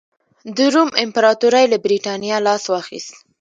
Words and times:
د 0.55 0.57
روم 0.73 0.89
امپراتورۍ 1.03 1.65
له 1.69 1.77
برېټانیا 1.85 2.37
لاس 2.45 2.63
واخیست 2.67 3.11